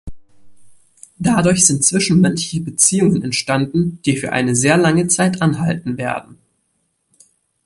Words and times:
Dadurch 1.19 1.63
sind 1.63 1.83
zwischenmenschliche 1.83 2.61
Beziehungen 2.65 3.21
entstanden, 3.21 3.99
die 4.03 4.17
für 4.17 4.31
eine 4.31 4.55
sehr 4.55 4.77
lange 4.77 5.05
Zeit 5.07 5.43
anhalten 5.43 5.95
werden. 5.95 6.39